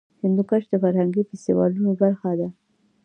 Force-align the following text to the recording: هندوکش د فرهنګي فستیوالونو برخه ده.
هندوکش 0.21 0.63
د 0.69 0.73
فرهنګي 0.83 1.23
فستیوالونو 1.29 1.91
برخه 2.01 2.31
ده. 2.39 2.47